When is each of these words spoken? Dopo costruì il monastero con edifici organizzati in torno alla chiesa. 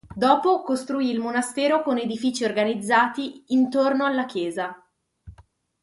Dopo 0.15 0.63
costruì 0.63 1.11
il 1.11 1.19
monastero 1.19 1.83
con 1.83 1.99
edifici 1.99 2.43
organizzati 2.43 3.43
in 3.53 3.69
torno 3.69 4.03
alla 4.03 4.25
chiesa. 4.25 4.75